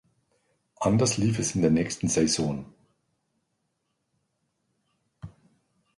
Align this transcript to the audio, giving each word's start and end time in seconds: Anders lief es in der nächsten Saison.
Anders 0.79 1.19
lief 1.19 1.37
es 1.37 1.53
in 1.53 1.61
der 1.61 1.69
nächsten 1.69 2.07
Saison. 2.07 2.65